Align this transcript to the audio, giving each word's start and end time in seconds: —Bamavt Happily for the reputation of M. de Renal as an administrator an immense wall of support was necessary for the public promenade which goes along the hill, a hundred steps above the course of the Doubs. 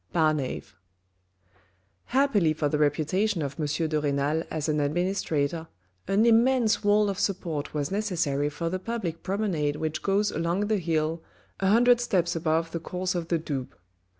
—Bamavt 0.15 0.73
Happily 2.05 2.53
for 2.53 2.67
the 2.67 2.79
reputation 2.79 3.43
of 3.43 3.57
M. 3.59 3.67
de 3.87 4.01
Renal 4.01 4.41
as 4.49 4.67
an 4.67 4.79
administrator 4.79 5.67
an 6.07 6.25
immense 6.25 6.83
wall 6.83 7.07
of 7.07 7.19
support 7.19 7.75
was 7.75 7.91
necessary 7.91 8.49
for 8.49 8.67
the 8.67 8.79
public 8.79 9.21
promenade 9.21 9.75
which 9.75 10.01
goes 10.01 10.31
along 10.31 10.61
the 10.61 10.77
hill, 10.79 11.21
a 11.59 11.67
hundred 11.67 12.01
steps 12.01 12.35
above 12.35 12.71
the 12.71 12.79
course 12.79 13.13
of 13.13 13.27
the 13.27 13.37
Doubs. 13.37 13.67